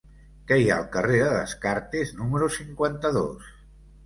Què 0.51 0.55
hi 0.61 0.63
ha 0.71 0.77
al 0.83 0.87
carrer 0.95 1.19
de 1.23 1.27
Descartes 1.35 2.15
número 2.23 2.49
cinquanta-dos? 2.57 3.53